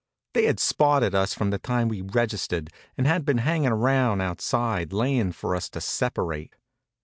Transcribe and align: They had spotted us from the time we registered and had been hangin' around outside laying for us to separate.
They 0.33 0.45
had 0.47 0.59
spotted 0.59 1.13
us 1.13 1.35
from 1.35 1.51
the 1.51 1.59
time 1.59 1.87
we 1.87 2.01
registered 2.01 2.71
and 2.97 3.05
had 3.05 3.23
been 3.23 3.37
hangin' 3.37 3.71
around 3.71 4.19
outside 4.19 4.93
laying 4.93 5.31
for 5.31 5.55
us 5.55 5.69
to 5.69 5.79
separate. 5.79 6.55